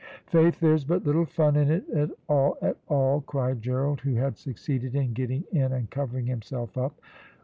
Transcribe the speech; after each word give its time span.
"Faith 0.25 0.59
there's 0.59 0.83
but 0.83 1.05
little 1.05 1.27
fun 1.27 1.55
in 1.55 1.69
it 1.69 1.87
at 1.91 2.09
all 2.27 2.57
at 2.59 2.75
all," 2.87 3.21
cried 3.21 3.61
Gerald, 3.61 4.01
who 4.01 4.15
had 4.15 4.35
succeeded 4.35 4.95
in 4.95 5.13
getting 5.13 5.43
in 5.51 5.71
and 5.73 5.91
covering 5.91 6.25
himself 6.25 6.75
up. 6.75 6.99